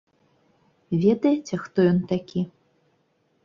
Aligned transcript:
Ведаеце, 1.03 1.55
хто 1.67 1.79
ён 1.93 2.03
такі? 2.15 2.41